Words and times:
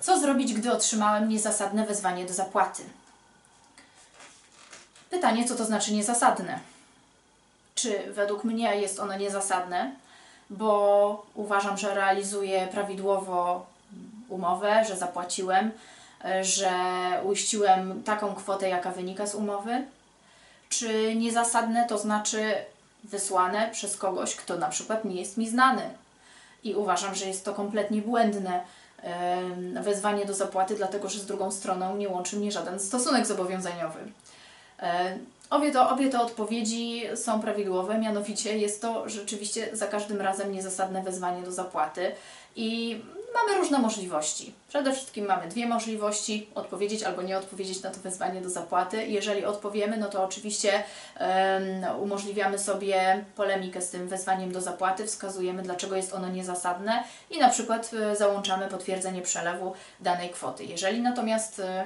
Co 0.00 0.20
zrobić, 0.20 0.54
gdy 0.54 0.72
otrzymałem 0.72 1.28
niezasadne 1.28 1.86
wezwanie 1.86 2.26
do 2.26 2.34
zapłaty? 2.34 2.82
Pytanie, 5.10 5.48
co 5.48 5.54
to 5.54 5.64
znaczy 5.64 5.92
niezasadne? 5.92 6.58
Czy 7.74 8.12
według 8.12 8.44
mnie 8.44 8.76
jest 8.76 9.00
ono 9.00 9.16
niezasadne, 9.16 9.92
bo 10.50 11.26
uważam, 11.34 11.78
że 11.78 11.94
realizuję 11.94 12.68
prawidłowo 12.72 13.66
umowę, 14.28 14.84
że 14.88 14.96
zapłaciłem, 14.96 15.70
że 16.42 16.72
uiściłem 17.24 18.02
taką 18.02 18.34
kwotę, 18.34 18.68
jaka 18.68 18.90
wynika 18.90 19.26
z 19.26 19.34
umowy? 19.34 19.84
Czy 20.68 21.14
niezasadne 21.14 21.86
to 21.88 21.98
znaczy 21.98 22.54
wysłane 23.04 23.70
przez 23.72 23.96
kogoś, 23.96 24.36
kto 24.36 24.56
na 24.56 24.68
przykład 24.68 25.04
nie 25.04 25.20
jest 25.20 25.36
mi 25.36 25.48
znany? 25.48 25.90
I 26.64 26.74
uważam, 26.74 27.14
że 27.14 27.26
jest 27.26 27.44
to 27.44 27.54
kompletnie 27.54 28.02
błędne 28.02 28.60
wezwanie 29.82 30.24
do 30.24 30.34
zapłaty, 30.34 30.74
dlatego 30.74 31.08
że 31.08 31.18
z 31.18 31.26
drugą 31.26 31.50
stroną 31.50 31.96
nie 31.96 32.08
łączy 32.08 32.36
mnie 32.36 32.52
żaden 32.52 32.80
stosunek 32.80 33.26
zobowiązaniowy. 33.26 33.98
E, 34.80 35.18
Obie 35.50 35.72
to, 35.72 35.90
obie 35.90 36.08
te 36.08 36.20
odpowiedzi 36.20 37.02
są 37.14 37.40
prawidłowe, 37.40 37.98
mianowicie 37.98 38.58
jest 38.58 38.82
to 38.82 39.08
rzeczywiście 39.08 39.76
za 39.76 39.86
każdym 39.86 40.20
razem 40.20 40.52
niezasadne 40.52 41.02
wezwanie 41.02 41.42
do 41.42 41.52
zapłaty 41.52 42.12
i 42.56 43.00
mamy 43.40 43.58
różne 43.58 43.78
możliwości. 43.78 44.54
Przede 44.68 44.92
wszystkim 44.92 45.26
mamy 45.26 45.48
dwie 45.48 45.66
możliwości: 45.66 46.48
odpowiedzieć 46.54 47.02
albo 47.02 47.22
nie 47.22 47.38
odpowiedzieć 47.38 47.82
na 47.82 47.90
to 47.90 48.00
wezwanie 48.00 48.40
do 48.40 48.50
zapłaty. 48.50 49.06
Jeżeli 49.06 49.44
odpowiemy, 49.44 49.96
no 49.96 50.08
to 50.08 50.24
oczywiście 50.24 50.82
em, 51.16 52.00
umożliwiamy 52.00 52.58
sobie 52.58 53.24
polemikę 53.36 53.80
z 53.80 53.90
tym 53.90 54.08
wezwaniem 54.08 54.52
do 54.52 54.60
zapłaty, 54.60 55.06
wskazujemy, 55.06 55.62
dlaczego 55.62 55.96
jest 55.96 56.14
ono 56.14 56.28
niezasadne 56.28 57.04
i 57.30 57.38
na 57.38 57.48
przykład 57.48 57.90
e, 57.94 58.16
załączamy 58.16 58.68
potwierdzenie 58.68 59.22
przelewu 59.22 59.72
danej 60.00 60.30
kwoty. 60.30 60.64
Jeżeli 60.64 61.00
natomiast 61.00 61.60
e, 61.60 61.84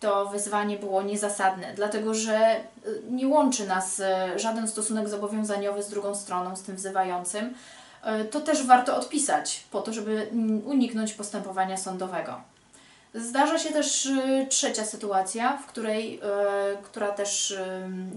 to 0.00 0.26
wyzwanie 0.26 0.78
było 0.78 1.02
niezasadne, 1.02 1.72
dlatego 1.74 2.14
że 2.14 2.56
y, 2.56 3.02
nie 3.10 3.28
łączy 3.28 3.66
nas 3.66 4.02
żaden 4.36 4.68
stosunek 4.68 5.08
zobowiązaniowy 5.08 5.82
z 5.82 5.88
drugą 5.88 6.14
stroną, 6.14 6.56
z 6.56 6.62
tym 6.62 6.76
wzywającym, 6.76 7.54
to 8.30 8.40
też 8.40 8.66
warto 8.66 8.96
odpisać, 8.96 9.64
po 9.70 9.80
to, 9.80 9.92
żeby 9.92 10.30
uniknąć 10.64 11.12
postępowania 11.12 11.76
sądowego. 11.76 12.40
Zdarza 13.14 13.58
się 13.58 13.70
też 13.70 14.06
y, 14.06 14.46
trzecia 14.48 14.84
sytuacja, 14.84 15.56
w 15.56 15.66
której, 15.66 16.18
y, 16.18 16.20
która 16.82 17.08
też 17.08 17.50
y, 17.50 17.56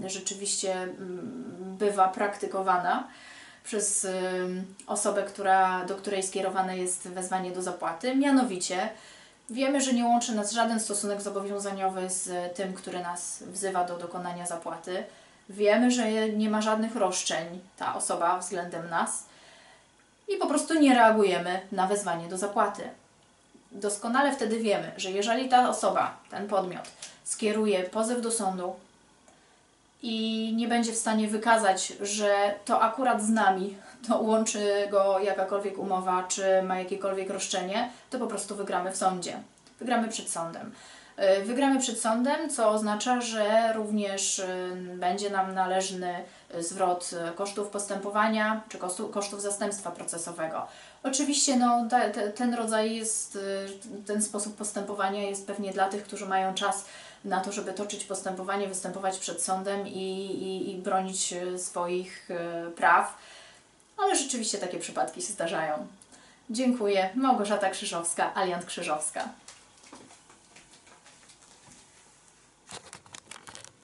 rzeczywiście 0.06 0.72
mm, 0.72 1.76
bywa 1.78 2.08
praktykowana 2.08 3.08
przez 3.64 4.04
y, 4.04 4.10
osobę, 4.86 5.22
która, 5.22 5.84
do 5.84 5.94
której 5.94 6.22
skierowane 6.22 6.78
jest 6.78 7.08
wezwanie 7.08 7.50
do 7.50 7.62
zapłaty, 7.62 8.16
mianowicie 8.16 8.88
Wiemy, 9.50 9.80
że 9.80 9.92
nie 9.92 10.04
łączy 10.04 10.34
nas 10.34 10.52
żaden 10.52 10.80
stosunek 10.80 11.22
zobowiązaniowy 11.22 12.10
z 12.10 12.56
tym, 12.56 12.74
który 12.74 13.00
nas 13.00 13.42
wzywa 13.46 13.84
do 13.84 13.98
dokonania 13.98 14.46
zapłaty. 14.46 15.04
Wiemy, 15.48 15.90
że 15.90 16.28
nie 16.28 16.50
ma 16.50 16.62
żadnych 16.62 16.96
roszczeń 16.96 17.60
ta 17.76 17.94
osoba 17.94 18.38
względem 18.38 18.90
nas 18.90 19.24
i 20.28 20.36
po 20.36 20.46
prostu 20.46 20.74
nie 20.74 20.94
reagujemy 20.94 21.60
na 21.72 21.86
wezwanie 21.86 22.28
do 22.28 22.38
zapłaty. 22.38 22.82
Doskonale 23.72 24.32
wtedy 24.32 24.58
wiemy, 24.60 24.92
że 24.96 25.10
jeżeli 25.10 25.48
ta 25.48 25.68
osoba, 25.68 26.16
ten 26.30 26.48
podmiot, 26.48 26.88
skieruje 27.24 27.82
pozew 27.82 28.22
do 28.22 28.30
sądu 28.30 28.76
i 30.02 30.52
nie 30.56 30.68
będzie 30.68 30.92
w 30.92 30.96
stanie 30.96 31.28
wykazać, 31.28 31.92
że 32.00 32.54
to 32.64 32.82
akurat 32.82 33.22
z 33.22 33.28
nami, 33.28 33.76
to 34.08 34.18
łączy 34.18 34.88
go 34.90 35.18
jakakolwiek 35.18 35.78
umowa, 35.78 36.22
czy 36.28 36.62
ma 36.62 36.78
jakiekolwiek 36.78 37.30
roszczenie, 37.30 37.90
to 38.10 38.18
po 38.18 38.26
prostu 38.26 38.56
wygramy 38.56 38.92
w 38.92 38.96
sądzie. 38.96 39.40
Wygramy 39.78 40.08
przed 40.08 40.30
sądem. 40.30 40.72
Yy, 41.18 41.44
Wygramy 41.44 41.80
przed 41.80 42.00
sądem, 42.00 42.50
co 42.50 42.68
oznacza, 42.70 43.20
że 43.20 43.72
również 43.72 44.38
yy, 44.38 44.96
będzie 44.96 45.30
nam 45.30 45.54
należny 45.54 46.24
yy, 46.54 46.62
zwrot 46.62 47.10
kosztów 47.34 47.68
postępowania 47.68 48.60
czy 48.68 48.78
kosztów 49.12 49.42
zastępstwa 49.42 49.90
procesowego. 49.90 50.66
Oczywiście 51.02 51.56
no, 51.56 51.86
te, 51.90 52.10
te, 52.10 52.30
ten 52.30 52.54
rodzaj 52.54 52.96
jest, 52.96 53.38
ten 54.06 54.22
sposób 54.22 54.56
postępowania 54.56 55.22
jest 55.22 55.46
pewnie 55.46 55.72
dla 55.72 55.88
tych, 55.88 56.04
którzy 56.04 56.26
mają 56.26 56.54
czas 56.54 56.84
na 57.24 57.40
to, 57.40 57.52
żeby 57.52 57.72
toczyć 57.72 58.04
postępowanie, 58.04 58.68
występować 58.68 59.18
przed 59.18 59.42
sądem 59.42 59.88
i, 59.88 60.24
i, 60.24 60.70
i 60.70 60.78
bronić 60.78 61.34
swoich 61.56 62.28
praw, 62.76 63.18
ale 63.98 64.16
rzeczywiście 64.16 64.58
takie 64.58 64.78
przypadki 64.78 65.22
się 65.22 65.32
zdarzają. 65.32 65.86
Dziękuję. 66.50 67.10
Małgorzata 67.14 67.70
Krzyżowska, 67.70 68.34
Aliant 68.34 68.64
Krzyżowska. 68.64 69.28